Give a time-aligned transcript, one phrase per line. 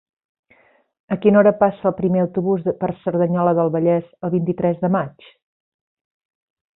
[1.15, 5.29] A quina hora passa el primer autobús per Cerdanyola del Vallès el vint-i-tres de maig?